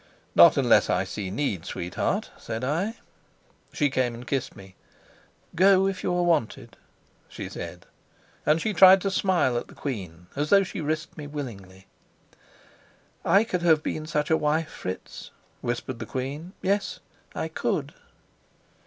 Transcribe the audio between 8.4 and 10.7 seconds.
And she tried to smile at the queen, as though